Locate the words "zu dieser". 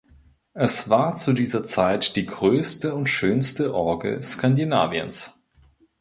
1.13-1.63